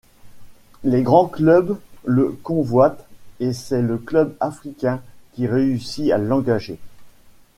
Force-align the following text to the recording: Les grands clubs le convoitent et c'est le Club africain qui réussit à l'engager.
Les 0.83 1.03
grands 1.03 1.27
clubs 1.27 1.77
le 2.05 2.29
convoitent 2.41 3.05
et 3.39 3.53
c'est 3.53 3.83
le 3.83 3.99
Club 3.99 4.35
africain 4.39 4.99
qui 5.33 5.45
réussit 5.45 6.09
à 6.11 6.17
l'engager. 6.17 6.79